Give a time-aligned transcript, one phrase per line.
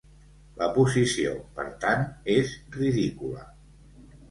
[0.61, 2.03] La posició, per tant,
[2.39, 3.49] és ridícula.